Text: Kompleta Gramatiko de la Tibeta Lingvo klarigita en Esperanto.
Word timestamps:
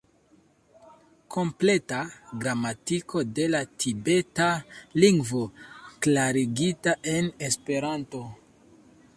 Kompleta 1.35 1.99
Gramatiko 2.45 3.23
de 3.41 3.45
la 3.57 3.61
Tibeta 3.83 4.49
Lingvo 5.05 5.45
klarigita 6.07 6.99
en 7.17 7.33
Esperanto. 7.51 8.25